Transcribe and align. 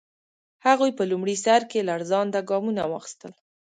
هغوی 0.65 0.91
په 0.97 1.03
لومړي 1.11 1.35
سر 1.45 1.61
کې 1.71 1.85
لړزانده 1.89 2.39
ګامونه 2.49 2.81
واخیستل. 2.87 3.31